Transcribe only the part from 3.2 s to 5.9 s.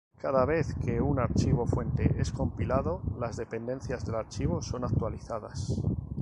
dependencias del archivo son actualizadas.